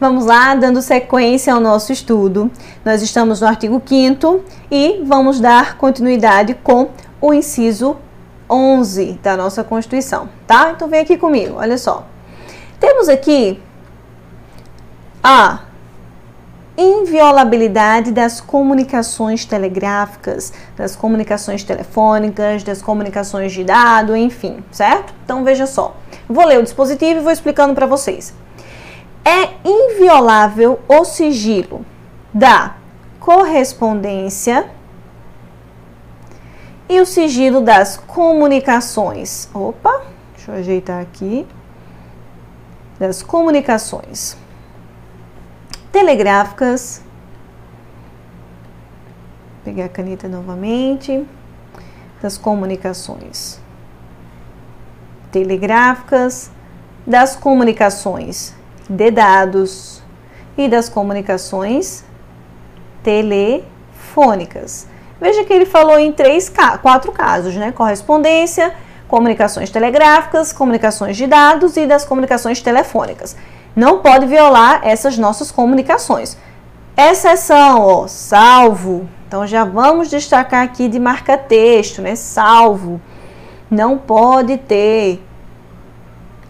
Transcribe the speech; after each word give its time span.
Vamos 0.00 0.26
lá, 0.26 0.56
dando 0.56 0.82
sequência 0.82 1.54
ao 1.54 1.60
nosso 1.60 1.92
estudo. 1.92 2.50
Nós 2.84 3.00
estamos 3.00 3.40
no 3.40 3.46
artigo 3.46 3.80
5 3.84 4.42
e 4.68 5.00
vamos 5.04 5.38
dar 5.38 5.78
continuidade 5.78 6.54
com 6.54 6.88
o 7.20 7.32
inciso 7.32 7.96
11 8.50 9.20
da 9.22 9.36
nossa 9.36 9.62
Constituição, 9.62 10.28
tá? 10.46 10.72
Então 10.74 10.88
vem 10.88 11.00
aqui 11.00 11.16
comigo, 11.16 11.56
olha 11.58 11.78
só. 11.78 12.06
Temos 12.80 13.08
aqui 13.08 13.62
a 15.22 15.60
inviolabilidade 16.76 18.10
das 18.10 18.40
comunicações 18.40 19.44
telegráficas, 19.44 20.52
das 20.76 20.96
comunicações 20.96 21.62
telefônicas, 21.62 22.64
das 22.64 22.82
comunicações 22.82 23.52
de 23.52 23.62
dado, 23.62 24.16
enfim, 24.16 24.62
certo? 24.72 25.14
Então 25.24 25.44
veja 25.44 25.66
só. 25.66 25.96
Vou 26.28 26.44
ler 26.44 26.58
o 26.58 26.62
dispositivo 26.64 27.20
e 27.20 27.22
vou 27.22 27.32
explicando 27.32 27.74
para 27.74 27.86
vocês. 27.86 28.34
É 29.24 29.54
inviolável 29.64 30.80
o 30.86 31.04
sigilo 31.04 31.84
da 32.32 32.76
correspondência 33.18 34.70
e 36.88 37.00
o 37.00 37.06
sigilo 37.06 37.60
das 37.60 37.96
comunicações. 37.96 39.48
Opa, 39.54 40.02
deixa 40.34 40.52
eu 40.52 40.56
ajeitar 40.56 41.00
aqui. 41.00 41.46
Das 42.98 43.22
comunicações 43.22 44.36
telegráficas. 45.90 47.02
Vou 49.54 49.64
pegar 49.64 49.86
a 49.86 49.88
caneta 49.88 50.28
novamente. 50.28 51.26
Das 52.20 52.36
comunicações 52.38 53.60
telegráficas, 55.30 56.50
das 57.04 57.34
comunicações 57.34 58.54
de 58.88 59.10
dados 59.10 60.02
e 60.56 60.68
das 60.68 60.88
comunicações 60.88 62.04
telefônicas. 63.02 64.86
Veja 65.20 65.44
que 65.44 65.52
ele 65.52 65.66
falou 65.66 65.98
em 65.98 66.12
três, 66.12 66.52
quatro 66.82 67.12
casos, 67.12 67.54
né? 67.56 67.72
Correspondência, 67.72 68.74
comunicações 69.08 69.70
telegráficas, 69.70 70.52
comunicações 70.52 71.16
de 71.16 71.26
dados 71.26 71.76
e 71.76 71.86
das 71.86 72.04
comunicações 72.04 72.60
telefônicas. 72.60 73.36
Não 73.74 73.98
pode 73.98 74.26
violar 74.26 74.80
essas 74.84 75.18
nossas 75.18 75.50
comunicações. 75.50 76.36
Exceção, 76.96 77.82
ó, 77.82 78.06
salvo. 78.06 79.08
Então 79.26 79.46
já 79.46 79.64
vamos 79.64 80.08
destacar 80.08 80.62
aqui 80.62 80.88
de 80.88 81.00
marca 81.00 81.36
texto, 81.36 82.00
né? 82.00 82.14
Salvo. 82.14 83.00
Não 83.70 83.98
pode 83.98 84.58
ter 84.58 85.20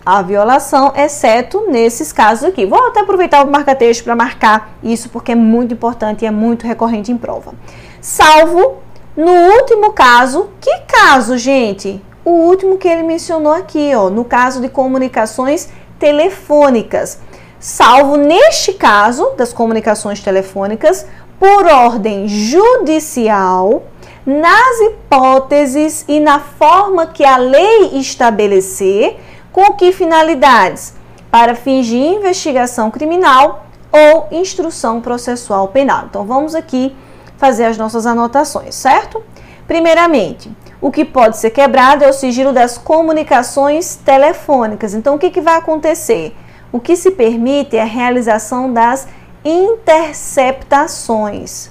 a 0.04 0.20
violação, 0.22 0.92
exceto 0.94 1.64
nesses 1.70 2.12
casos 2.12 2.44
aqui. 2.44 2.66
Vou 2.66 2.86
até 2.86 3.00
aproveitar 3.00 3.44
o 3.44 3.50
marca-texto 3.50 4.04
para 4.04 4.14
marcar 4.14 4.76
isso, 4.82 5.08
porque 5.08 5.32
é 5.32 5.34
muito 5.34 5.74
importante 5.74 6.22
e 6.22 6.26
é 6.26 6.30
muito 6.30 6.66
recorrente 6.66 7.10
em 7.10 7.16
prova. 7.16 7.54
Salvo 8.00 8.84
no 9.16 9.32
último 9.32 9.92
caso, 9.92 10.50
que 10.60 10.76
caso, 10.88 11.38
gente? 11.38 12.02
O 12.24 12.30
último 12.30 12.76
que 12.76 12.88
ele 12.88 13.04
mencionou 13.04 13.52
aqui, 13.52 13.92
ó, 13.94 14.10
no 14.10 14.24
caso 14.24 14.60
de 14.60 14.68
comunicações 14.68 15.68
telefônicas. 16.00 17.20
Salvo 17.60 18.16
neste 18.16 18.72
caso 18.72 19.30
das 19.36 19.52
comunicações 19.52 20.20
telefônicas 20.20 21.06
por 21.38 21.64
ordem 21.64 22.26
judicial, 22.26 23.84
nas 24.26 24.80
hipóteses 24.80 26.04
e 26.08 26.18
na 26.18 26.40
forma 26.40 27.06
que 27.06 27.24
a 27.24 27.36
lei 27.36 27.98
estabelecer 27.98 29.16
com 29.54 29.72
que 29.74 29.92
finalidades? 29.92 30.94
Para 31.30 31.54
fins 31.54 31.86
de 31.86 31.96
investigação 31.96 32.90
criminal 32.90 33.66
ou 33.92 34.26
instrução 34.32 35.00
processual 35.00 35.68
penal. 35.68 36.06
Então 36.10 36.26
vamos 36.26 36.56
aqui 36.56 36.92
fazer 37.36 37.66
as 37.66 37.78
nossas 37.78 38.04
anotações, 38.04 38.74
certo? 38.74 39.22
Primeiramente, 39.66 40.50
o 40.80 40.90
que 40.90 41.04
pode 41.04 41.36
ser 41.36 41.50
quebrado 41.50 42.02
é 42.02 42.08
o 42.08 42.12
sigilo 42.12 42.52
das 42.52 42.76
comunicações 42.76 43.94
telefônicas. 43.94 44.92
Então 44.92 45.14
o 45.14 45.20
que, 45.20 45.30
que 45.30 45.40
vai 45.40 45.56
acontecer? 45.56 46.36
O 46.72 46.80
que 46.80 46.96
se 46.96 47.12
permite 47.12 47.76
é 47.76 47.82
a 47.82 47.86
realização 47.86 48.72
das 48.72 49.06
interceptações. 49.44 51.70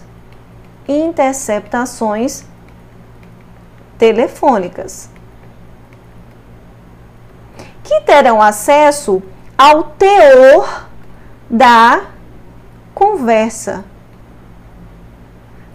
Interceptações 0.88 2.46
telefônicas 3.98 5.12
que 7.94 8.02
terão 8.02 8.42
acesso 8.42 9.22
ao 9.58 9.84
teor 9.84 10.88
da 11.50 12.02
conversa. 12.94 13.86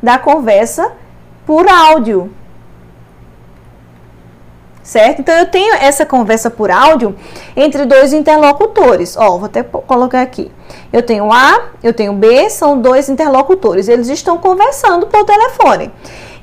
Da 0.02 0.18
conversa 0.18 0.92
por 1.46 1.68
áudio. 1.68 2.32
Certo? 4.82 5.20
Então 5.20 5.34
eu 5.34 5.46
tenho 5.46 5.74
essa 5.74 6.06
conversa 6.06 6.50
por 6.50 6.70
áudio 6.70 7.14
entre 7.54 7.84
dois 7.84 8.12
interlocutores. 8.12 9.16
Ó, 9.16 9.36
vou 9.36 9.44
até 9.44 9.62
colocar 9.62 10.22
aqui. 10.22 10.50
Eu 10.92 11.02
tenho 11.02 11.30
A, 11.30 11.68
eu 11.82 11.92
tenho 11.92 12.14
B, 12.14 12.48
são 12.48 12.80
dois 12.80 13.08
interlocutores. 13.08 13.86
Eles 13.86 14.08
estão 14.08 14.38
conversando 14.38 15.06
por 15.06 15.24
telefone. 15.24 15.92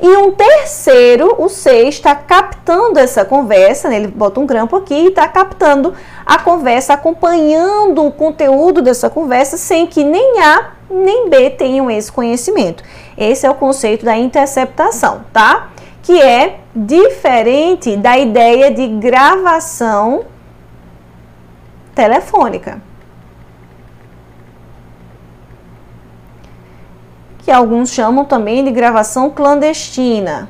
E 0.02 0.08
um 0.18 0.32
terceiro, 0.32 1.36
o 1.38 1.48
C, 1.48 1.88
está 1.88 2.14
captando 2.16 3.00
essa 3.00 3.24
conversa, 3.24 3.90
né? 3.90 3.96
ele 3.96 4.08
bota 4.08 4.40
um 4.40 4.46
grampo 4.46 4.76
aqui 4.76 4.94
e 4.94 5.08
está 5.08 5.28
captando 5.28 5.94
a 6.26 6.38
conversa, 6.38 6.94
acompanhando 6.94 8.06
o 8.06 8.12
conteúdo 8.12 8.82
dessa 8.82 9.10
conversa, 9.10 9.58
sem 9.58 9.88
que 9.88 10.04
nem 10.04 10.42
A 10.42 10.72
nem 10.90 11.30
B 11.30 11.50
tenham 11.50 11.90
esse 11.90 12.12
conhecimento. 12.12 12.84
Esse 13.18 13.46
é 13.46 13.50
o 13.50 13.56
conceito 13.56 14.06
da 14.06 14.18
interceptação, 14.18 15.22
tá? 15.34 15.70
Que 16.04 16.22
é 16.22 16.60
diferente 16.76 17.96
da 17.96 18.18
ideia 18.18 18.70
de 18.72 18.88
gravação 18.88 20.26
telefônica. 21.96 22.82
Que 27.46 27.52
alguns 27.52 27.92
chamam 27.92 28.26
também 28.26 28.64
de 28.64 28.72
gravação 28.72 29.30
clandestina. 29.30 30.50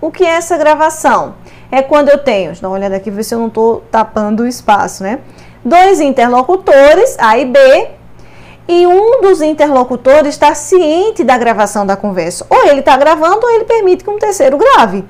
O 0.00 0.10
que 0.10 0.24
é 0.24 0.30
essa 0.30 0.58
gravação? 0.58 1.36
É 1.70 1.80
quando 1.80 2.08
eu 2.08 2.18
tenho, 2.18 2.52
dar 2.60 2.68
uma 2.68 2.76
olhada 2.76 2.96
aqui, 2.96 3.08
ver 3.08 3.22
se 3.22 3.32
eu 3.32 3.38
não 3.38 3.46
estou 3.46 3.84
tapando 3.88 4.42
o 4.42 4.48
espaço, 4.48 5.04
né? 5.04 5.20
Dois 5.64 6.00
interlocutores, 6.00 7.16
A 7.20 7.38
e 7.38 7.44
B, 7.44 7.88
e 8.66 8.84
um 8.84 9.20
dos 9.20 9.40
interlocutores 9.40 10.30
está 10.30 10.56
ciente 10.56 11.22
da 11.22 11.38
gravação 11.38 11.86
da 11.86 11.96
conversa. 11.96 12.44
Ou 12.50 12.66
ele 12.66 12.80
está 12.80 12.96
gravando, 12.96 13.46
ou 13.46 13.50
ele 13.52 13.64
permite 13.64 14.02
que 14.02 14.10
um 14.10 14.18
terceiro 14.18 14.58
grave, 14.58 15.04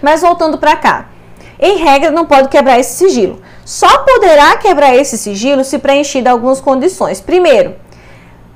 Mas 0.00 0.22
voltando 0.22 0.58
para 0.58 0.76
cá. 0.76 1.06
em 1.60 1.76
regra, 1.76 2.10
não 2.10 2.26
pode 2.26 2.48
quebrar 2.48 2.80
esse 2.80 2.96
sigilo. 2.96 3.40
Só 3.64 3.98
poderá 3.98 4.56
quebrar 4.56 4.96
esse 4.96 5.16
sigilo 5.16 5.62
se 5.62 5.78
preenchido 5.78 6.28
algumas 6.28 6.60
condições. 6.60 7.20
Primeiro, 7.20 7.76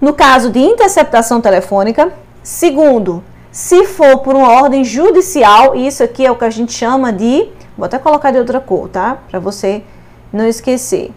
no 0.01 0.13
caso 0.13 0.51
de 0.51 0.59
interceptação 0.59 1.41
telefônica. 1.41 2.13
Segundo, 2.43 3.23
se 3.53 3.85
for 3.87 4.19
por 4.19 4.35
uma 4.35 4.51
ordem 4.51 4.83
judicial, 4.83 5.77
isso 5.77 6.03
aqui 6.03 6.27
é 6.27 6.31
o 6.31 6.37
que 6.37 6.45
a 6.45 6.51
gente 6.51 6.73
chama 6.73 7.13
de. 7.13 7.49
Vou 7.77 7.87
até 7.87 7.99
colocar 7.99 8.33
de 8.33 8.39
outra 8.39 8.61
cor, 8.61 8.89
tá? 8.89 9.19
Para 9.31 9.39
você 9.39 9.85
não 10.33 10.47
esquecer. 10.47 11.13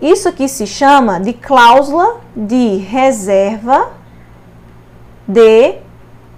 Isso 0.00 0.28
aqui 0.28 0.48
se 0.48 0.66
chama 0.66 1.20
de 1.20 1.32
cláusula 1.32 2.20
de 2.34 2.76
reserva 2.76 3.92
de 5.26 5.76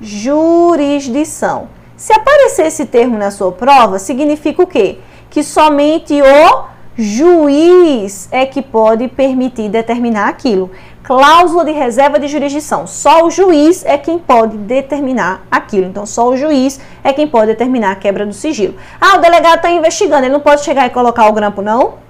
jurisdição. 0.01 1.69
Se 1.97 2.13
aparecer 2.13 2.67
esse 2.67 2.85
termo 2.85 3.17
na 3.17 3.31
sua 3.31 3.51
prova, 3.51 3.99
significa 3.99 4.63
o 4.63 4.67
quê? 4.67 4.99
Que 5.31 5.43
somente 5.43 6.21
o 6.21 6.65
juiz 6.97 8.29
é 8.31 8.45
que 8.45 8.61
pode 8.61 9.09
permitir 9.09 9.69
determinar 9.71 10.29
aquilo. 10.29 10.71
Cláusula 11.03 11.65
de 11.65 11.73
reserva 11.73 12.19
de 12.19 12.29
jurisdição. 12.29 12.87
Só 12.87 13.25
o 13.25 13.31
juiz 13.31 13.85
é 13.85 13.97
quem 13.97 14.19
pode 14.19 14.57
determinar 14.57 15.47
aquilo. 15.51 15.87
Então, 15.87 16.05
só 16.05 16.29
o 16.29 16.37
juiz 16.37 16.81
é 17.03 17.13
quem 17.13 17.27
pode 17.27 17.47
determinar 17.47 17.93
a 17.93 17.97
quebra 17.97 18.27
do 18.27 18.33
sigilo. 18.33 18.75
Ah, 19.01 19.17
o 19.17 19.21
delegado 19.21 19.57
está 19.57 19.71
investigando, 19.71 20.25
ele 20.25 20.33
não 20.33 20.41
pode 20.41 20.63
chegar 20.63 20.87
e 20.87 20.91
colocar 20.91 21.29
o 21.29 21.33
grampo, 21.33 21.63
não? 21.63 22.06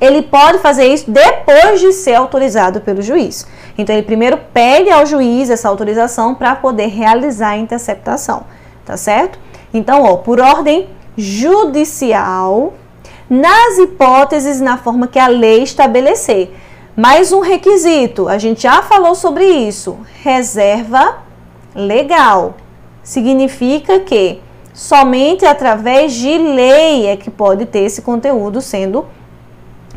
Ele 0.00 0.22
pode 0.22 0.58
fazer 0.58 0.86
isso 0.86 1.10
depois 1.10 1.80
de 1.80 1.92
ser 1.92 2.14
autorizado 2.14 2.80
pelo 2.80 3.02
juiz. 3.02 3.46
Então, 3.76 3.94
ele 3.94 4.04
primeiro 4.04 4.38
pede 4.52 4.90
ao 4.90 5.04
juiz 5.04 5.50
essa 5.50 5.68
autorização 5.68 6.34
para 6.34 6.56
poder 6.56 6.86
realizar 6.86 7.50
a 7.50 7.56
interceptação 7.58 8.44
tá 8.90 8.96
certo? 8.96 9.38
Então, 9.72 10.02
ó, 10.02 10.16
por 10.16 10.40
ordem 10.40 10.88
judicial, 11.16 12.74
nas 13.28 13.78
hipóteses 13.78 14.60
na 14.60 14.76
forma 14.76 15.06
que 15.06 15.18
a 15.18 15.28
lei 15.28 15.62
estabelecer. 15.62 16.52
Mais 16.96 17.32
um 17.32 17.38
requisito, 17.38 18.28
a 18.28 18.36
gente 18.36 18.62
já 18.62 18.82
falou 18.82 19.14
sobre 19.14 19.44
isso. 19.44 19.96
Reserva 20.24 21.18
legal. 21.72 22.54
Significa 23.02 24.00
que 24.00 24.40
somente 24.74 25.46
através 25.46 26.12
de 26.12 26.36
lei 26.36 27.06
é 27.06 27.16
que 27.16 27.30
pode 27.30 27.66
ter 27.66 27.80
esse 27.80 28.02
conteúdo 28.02 28.60
sendo 28.60 29.06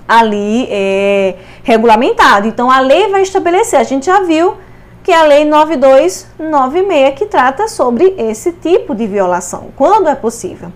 ali 0.08 0.68
é, 0.70 1.36
regulamentado. 1.64 2.48
Então 2.48 2.70
a 2.70 2.80
lei 2.80 3.10
vai 3.10 3.22
estabelecer, 3.22 3.80
a 3.80 3.84
gente 3.84 4.06
já 4.06 4.22
viu 4.22 4.56
que 5.04 5.12
é 5.12 5.18
a 5.18 5.24
Lei 5.24 5.44
9296, 5.44 7.20
que 7.20 7.26
trata 7.26 7.68
sobre 7.68 8.16
esse 8.18 8.54
tipo 8.54 8.96
de 8.96 9.06
violação, 9.06 9.68
quando 9.76 10.08
é 10.08 10.16
possível. 10.16 10.72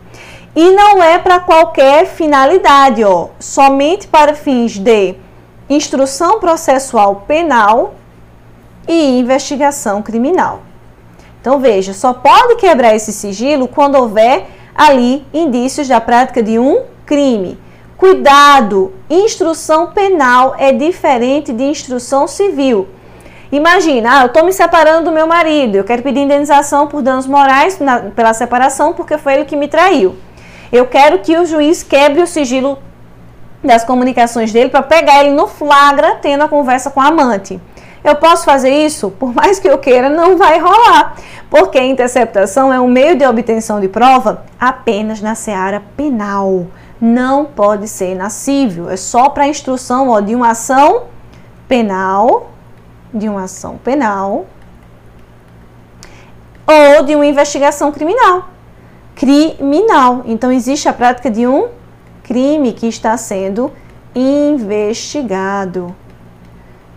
E 0.54 0.72
não 0.72 1.02
é 1.02 1.18
para 1.18 1.40
qualquer 1.40 2.06
finalidade, 2.06 3.04
ó, 3.06 3.30
somente 3.40 4.06
para 4.06 4.34
fins 4.34 4.78
de 4.78 5.16
instrução 5.70 6.40
processual 6.40 7.24
penal 7.28 7.96
e 8.88 9.20
investigação 9.20 10.02
criminal. 10.02 10.62
Então 11.40 11.60
veja, 11.60 11.94
só 11.94 12.14
pode 12.14 12.56
quebrar 12.56 12.96
esse 12.96 13.14
sigilo 13.14 13.68
quando 13.68 13.96
houver 13.96 14.48
ali 14.76 15.26
indícios 15.34 15.88
da 15.88 16.02
prática 16.02 16.44
de 16.44 16.60
um 16.60 16.84
crime. 17.06 17.58
Cuidado, 17.98 18.94
instrução 19.10 19.88
penal 19.88 20.54
é 20.60 20.72
diferente 20.72 21.52
de 21.52 21.64
instrução 21.64 22.28
civil. 22.28 22.88
Imagina, 23.52 24.20
ah, 24.20 24.22
eu 24.22 24.28
estou 24.28 24.46
me 24.46 24.54
separando 24.54 25.06
do 25.06 25.12
meu 25.12 25.26
marido, 25.26 25.78
eu 25.78 25.84
quero 25.84 26.04
pedir 26.04 26.20
indenização 26.20 26.86
por 26.86 27.02
danos 27.02 27.26
morais 27.26 27.80
na, 27.80 28.00
pela 28.00 28.36
separação 28.36 28.94
porque 28.94 29.18
foi 29.18 29.34
ele 29.34 29.46
que 29.46 29.56
me 29.56 29.68
traiu. 29.68 30.16
Eu 30.72 30.86
quero 30.86 31.20
que 31.20 31.36
o 31.40 31.46
juiz 31.46 31.82
quebre 31.82 32.22
o 32.22 32.28
sigilo 32.28 32.78
das 33.64 33.84
comunicações 33.84 34.52
dele 34.54 34.70
para 34.70 34.84
pegar 34.84 35.24
ele 35.24 35.34
no 35.34 35.48
flagra 35.48 36.20
tendo 36.22 36.44
a 36.44 36.48
conversa 36.48 36.92
com 36.92 37.02
a 37.02 37.08
amante. 37.08 37.60
Eu 38.04 38.16
posso 38.16 38.46
fazer 38.46 38.70
isso? 38.70 39.10
Por 39.10 39.34
mais 39.34 39.60
que 39.60 39.68
eu 39.68 39.80
queira, 39.80 40.08
não 40.08 40.38
vai 40.38 40.60
rolar, 40.60 41.16
porque 41.50 41.80
a 41.80 41.84
interceptação 41.84 42.72
é 42.72 42.80
um 42.80 42.88
meio 42.88 43.18
de 43.18 43.26
obtenção 43.26 43.80
de 43.82 43.88
prova 43.88 44.44
apenas 44.60 45.20
na 45.20 45.34
seara 45.34 45.82
penal. 45.98 46.68
Não 47.00 47.46
pode 47.46 47.88
ser 47.88 48.16
na 48.16 48.30
civil, 48.30 48.90
é 48.90 48.98
só 48.98 49.30
para 49.30 49.48
instrução 49.48 50.10
ó, 50.10 50.20
de 50.20 50.34
uma 50.36 50.50
ação 50.50 51.04
penal 51.68 52.52
de 53.14 53.28
uma 53.30 53.44
ação 53.44 53.78
penal 53.78 54.46
ou 56.66 57.04
de 57.04 57.16
uma 57.16 57.26
investigação 57.26 57.92
criminal. 57.92 58.50
Criminal. 59.16 60.24
Então, 60.26 60.52
existe 60.52 60.88
a 60.88 60.94
prática 60.94 61.32
de 61.32 61.48
um 61.48 61.70
crime 62.24 62.74
que 62.74 62.88
está 62.88 63.16
sendo 63.18 63.72
investigado. 64.14 65.96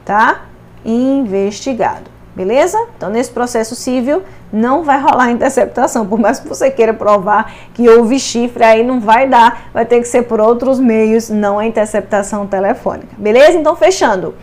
Tá? 0.05 0.43
Investigado. 0.85 2.11
Beleza? 2.35 2.79
Então, 2.97 3.11
nesse 3.11 3.31
processo 3.31 3.75
civil, 3.75 4.23
não 4.53 4.83
vai 4.85 5.01
rolar 5.01 5.31
interceptação. 5.33 6.07
Por 6.07 6.19
mais 6.19 6.39
que 6.39 6.49
você 6.49 6.71
queira 6.71 6.95
provar 6.95 7.53
que 7.75 7.89
houve 7.89 8.19
chifre, 8.19 8.63
aí 8.63 8.85
não 8.85 9.01
vai 9.01 9.27
dar. 9.27 9.71
Vai 9.73 9.85
ter 9.85 9.99
que 10.01 10.07
ser 10.07 10.23
por 10.23 10.41
outros 10.41 10.79
meios, 10.79 11.29
não 11.29 11.59
a 11.59 11.67
interceptação 11.67 12.47
telefônica. 12.47 13.09
Beleza? 13.19 13.59
Então, 13.59 13.75
fechando. 13.77 14.35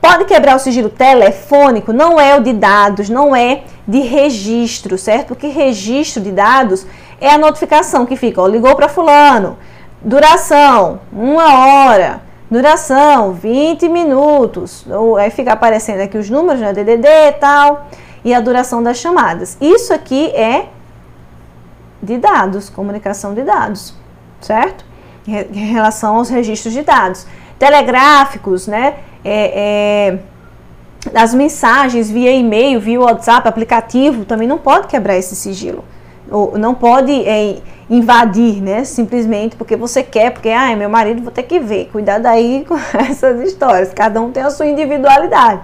Pode 0.00 0.26
quebrar 0.26 0.54
o 0.54 0.58
sigilo 0.58 0.90
telefônico, 0.90 1.90
não 1.90 2.20
é 2.20 2.36
o 2.36 2.42
de 2.42 2.52
dados, 2.52 3.08
não 3.08 3.34
é 3.34 3.62
de 3.88 4.00
registro, 4.00 4.98
certo? 4.98 5.28
Porque 5.28 5.46
registro 5.46 6.22
de 6.22 6.30
dados 6.30 6.86
é 7.18 7.30
a 7.30 7.38
notificação 7.38 8.04
que 8.04 8.14
fica, 8.14 8.42
ó, 8.42 8.46
ligou 8.46 8.76
para 8.76 8.86
fulano, 8.86 9.56
duração, 10.02 11.00
uma 11.10 11.86
hora, 11.88 12.20
duração, 12.50 13.32
20 13.32 13.88
minutos, 13.88 14.86
ou 14.88 15.16
aí 15.16 15.30
fica 15.30 15.52
aparecendo 15.52 16.00
aqui 16.00 16.18
os 16.18 16.28
números, 16.28 16.60
né, 16.60 16.72
DDD 16.72 17.06
e 17.06 17.32
tal, 17.32 17.88
e 18.24 18.32
a 18.32 18.40
duração 18.40 18.82
das 18.82 18.98
chamadas. 18.98 19.56
Isso 19.60 19.92
aqui 19.92 20.26
é 20.30 20.68
de 22.02 22.18
dados, 22.18 22.68
comunicação 22.68 23.34
de 23.34 23.42
dados, 23.42 23.94
certo? 24.40 24.84
Em 25.26 25.72
relação 25.72 26.16
aos 26.16 26.28
registros 26.28 26.74
de 26.74 26.82
dados. 26.82 27.26
Telegráficos, 27.58 28.66
né? 28.66 28.96
é, 29.24 30.12
é, 30.14 31.18
as 31.18 31.32
mensagens 31.34 32.10
via 32.10 32.30
e-mail, 32.32 32.78
via 32.80 33.00
WhatsApp, 33.00 33.48
aplicativo, 33.48 34.24
também 34.24 34.46
não 34.46 34.58
pode 34.58 34.86
quebrar 34.86 35.16
esse 35.16 35.34
sigilo. 35.34 35.82
Ou 36.34 36.58
não 36.58 36.74
pode 36.74 37.12
é, 37.12 37.58
invadir, 37.88 38.60
né? 38.60 38.84
Simplesmente 38.84 39.54
porque 39.54 39.76
você 39.76 40.02
quer, 40.02 40.32
porque, 40.32 40.48
ah, 40.48 40.74
meu 40.74 40.90
marido, 40.90 41.22
vou 41.22 41.30
ter 41.30 41.44
que 41.44 41.60
ver. 41.60 41.88
Cuidado 41.92 42.26
aí 42.26 42.64
com 42.68 42.76
essas 42.98 43.40
histórias. 43.40 43.94
Cada 43.94 44.20
um 44.20 44.32
tem 44.32 44.42
a 44.42 44.50
sua 44.50 44.66
individualidade. 44.66 45.60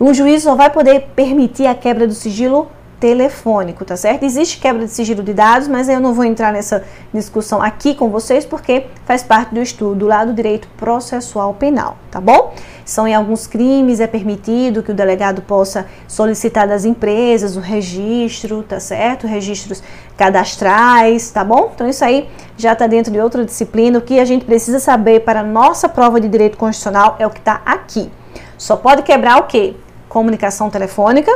O 0.00 0.12
juiz 0.12 0.42
só 0.42 0.56
vai 0.56 0.70
poder 0.70 1.10
permitir 1.14 1.66
a 1.66 1.74
quebra 1.74 2.06
do 2.06 2.14
sigilo 2.14 2.68
telefônico, 3.00 3.84
tá 3.84 3.96
certo? 3.96 4.24
Existe 4.24 4.58
quebra 4.58 4.84
de 4.84 4.90
sigilo 4.90 5.22
de 5.22 5.32
dados, 5.32 5.68
mas 5.68 5.88
eu 5.88 6.00
não 6.00 6.12
vou 6.12 6.24
entrar 6.24 6.52
nessa 6.52 6.84
discussão 7.14 7.62
aqui 7.62 7.94
com 7.94 8.08
vocês 8.08 8.44
porque 8.44 8.86
faz 9.04 9.22
parte 9.22 9.54
do 9.54 9.62
estudo 9.62 10.08
do 10.26 10.32
direito 10.32 10.68
processual 10.76 11.54
penal, 11.54 11.96
tá 12.10 12.20
bom? 12.20 12.52
São 12.84 13.06
em 13.06 13.14
alguns 13.14 13.46
crimes 13.46 14.00
é 14.00 14.06
permitido 14.06 14.82
que 14.82 14.90
o 14.90 14.94
delegado 14.94 15.42
possa 15.42 15.86
solicitar 16.08 16.66
das 16.66 16.84
empresas 16.84 17.56
o 17.56 17.60
registro, 17.60 18.62
tá 18.62 18.80
certo? 18.80 19.26
Registros 19.26 19.82
cadastrais, 20.16 21.30
tá 21.30 21.44
bom? 21.44 21.70
Então 21.74 21.88
isso 21.88 22.04
aí 22.04 22.28
já 22.56 22.72
está 22.72 22.86
dentro 22.86 23.12
de 23.12 23.20
outra 23.20 23.44
disciplina. 23.44 23.98
O 23.98 24.02
que 24.02 24.18
a 24.18 24.24
gente 24.24 24.44
precisa 24.44 24.80
saber 24.80 25.20
para 25.20 25.40
a 25.40 25.44
nossa 25.44 25.88
prova 25.88 26.20
de 26.20 26.28
direito 26.28 26.56
constitucional 26.56 27.16
é 27.18 27.26
o 27.26 27.30
que 27.30 27.38
está 27.38 27.60
aqui. 27.64 28.10
Só 28.56 28.74
pode 28.74 29.02
quebrar 29.02 29.38
o 29.38 29.44
quê? 29.44 29.76
Comunicação 30.08 30.68
telefônica, 30.68 31.30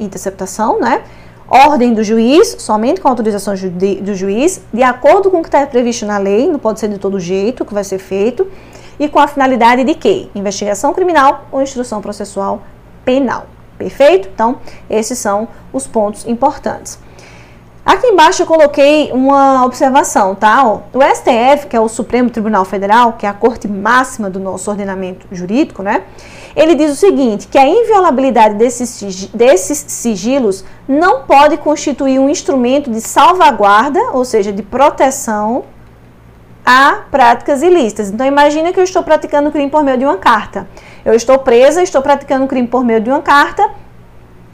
interceptação, 0.00 0.80
né? 0.80 1.02
Ordem 1.48 1.92
do 1.92 2.04
juiz, 2.04 2.56
somente 2.60 3.00
com 3.00 3.08
autorização 3.08 3.54
do 3.54 4.14
juiz, 4.14 4.62
de 4.72 4.82
acordo 4.82 5.30
com 5.30 5.38
o 5.38 5.42
que 5.42 5.48
está 5.48 5.66
previsto 5.66 6.06
na 6.06 6.16
lei, 6.16 6.48
não 6.48 6.60
pode 6.60 6.78
ser 6.78 6.88
de 6.88 6.98
todo 6.98 7.18
jeito 7.18 7.64
que 7.64 7.74
vai 7.74 7.82
ser 7.82 7.98
feito, 7.98 8.46
e 9.00 9.08
com 9.08 9.18
a 9.18 9.26
finalidade 9.26 9.82
de 9.82 9.94
quê? 9.94 10.28
Investigação 10.34 10.92
criminal 10.94 11.46
ou 11.50 11.60
instrução 11.60 12.00
processual 12.00 12.62
penal. 13.04 13.46
Perfeito? 13.76 14.28
Então, 14.32 14.58
esses 14.88 15.18
são 15.18 15.48
os 15.72 15.86
pontos 15.86 16.26
importantes. 16.26 16.98
Aqui 17.84 18.08
embaixo 18.08 18.42
eu 18.42 18.46
coloquei 18.46 19.10
uma 19.10 19.64
observação, 19.64 20.34
tá? 20.34 20.62
O 20.64 20.82
STF, 21.14 21.66
que 21.66 21.74
é 21.74 21.80
o 21.80 21.88
Supremo 21.88 22.28
Tribunal 22.28 22.64
Federal, 22.64 23.14
que 23.14 23.24
é 23.24 23.28
a 23.28 23.32
corte 23.32 23.66
máxima 23.66 24.28
do 24.28 24.38
nosso 24.38 24.70
ordenamento 24.70 25.26
jurídico, 25.32 25.82
né? 25.82 26.02
Ele 26.54 26.74
diz 26.74 26.92
o 26.92 26.96
seguinte, 26.96 27.48
que 27.48 27.56
a 27.56 27.66
inviolabilidade 27.66 28.54
desses, 28.56 29.26
desses 29.32 29.78
sigilos 29.88 30.62
não 30.86 31.22
pode 31.22 31.56
constituir 31.56 32.18
um 32.18 32.28
instrumento 32.28 32.90
de 32.90 33.00
salvaguarda, 33.00 33.98
ou 34.12 34.26
seja, 34.26 34.52
de 34.52 34.62
proteção 34.62 35.64
a 36.64 37.04
práticas 37.10 37.62
ilícitas. 37.62 38.10
Então 38.10 38.26
imagine 38.26 38.72
que 38.72 38.80
eu 38.80 38.84
estou 38.84 39.02
praticando 39.02 39.50
crime 39.50 39.70
por 39.70 39.82
meio 39.82 39.96
de 39.96 40.04
uma 40.04 40.18
carta. 40.18 40.68
Eu 41.02 41.14
estou 41.14 41.38
presa, 41.38 41.82
estou 41.82 42.02
praticando 42.02 42.46
crime 42.46 42.68
por 42.68 42.84
meio 42.84 43.00
de 43.00 43.08
uma 43.08 43.22
carta 43.22 43.69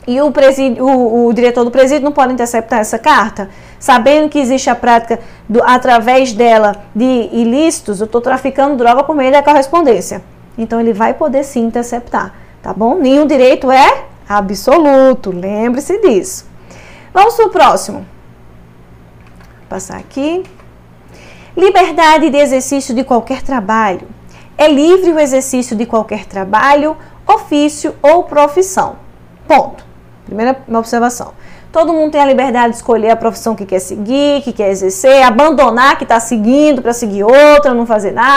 e 0.07 0.21
o, 0.21 0.31
presídio, 0.31 0.87
o, 0.87 1.27
o, 1.27 1.33
diretor 1.33 1.65
do 1.65 1.71
presídio 1.71 2.05
não 2.05 2.13
pode 2.13 2.33
interceptar 2.33 2.79
essa 2.79 2.99
carta, 2.99 3.51
sabendo 3.79 4.29
que 4.29 4.39
existe 4.39 4.71
a 4.71 4.75
prática 4.75 5.19
do, 5.49 5.63
através 5.63 6.33
dela 6.33 6.77
de 6.95 7.29
ilícitos, 7.33 8.01
eu 8.01 8.07
estou 8.07 8.21
traficando 8.21 8.77
droga 8.77 9.03
por 9.03 9.17
meio 9.17 9.33
da 9.33 9.43
correspondência. 9.43 10.23
Então 10.57 10.81
ele 10.81 10.93
vai 10.93 11.13
poder 11.13 11.43
sim 11.43 11.65
interceptar, 11.65 12.35
tá 12.63 12.73
bom? 12.73 12.97
Nenhum 12.99 13.27
direito 13.27 13.71
é 13.71 14.05
absoluto, 14.29 15.31
lembre-se 15.31 16.01
disso. 16.01 16.47
Vamos 17.13 17.35
para 17.35 17.47
o 17.47 17.51
próximo. 17.51 17.99
Vou 17.99 19.69
passar 19.69 19.97
aqui. 19.97 20.45
Liberdade 21.57 22.31
de 22.31 22.37
exercício 22.37 22.95
de 22.95 23.03
qualquer 23.03 23.43
trabalho. 23.43 24.07
É 24.59 24.69
livre 24.69 25.13
o 25.13 25.19
exercício 25.19 25.75
de 25.75 25.85
qualquer 25.85 26.27
trabalho, 26.27 26.97
ofício 27.27 27.95
ou 28.03 28.25
profissão. 28.25 28.97
Ponto. 29.49 29.86
Primeira 30.27 30.57
observação. 30.69 31.33
Todo 31.73 31.93
mundo 31.93 32.11
tem 32.11 32.21
a 32.21 32.27
liberdade 32.27 32.71
de 32.71 32.77
escolher 32.77 33.11
a 33.11 33.17
profissão 33.17 33.55
que 33.55 33.65
quer 33.65 33.79
seguir, 33.79 34.43
que 34.43 34.53
quer 34.53 34.71
exercer, 34.71 35.23
abandonar 35.23 35.97
que 35.97 36.05
está 36.05 36.19
seguindo 36.19 36.83
para 36.83 36.93
seguir 36.93 37.23
outra, 37.23 37.73
não 37.73 37.87
fazer 37.87 38.13
nada. 38.13 38.37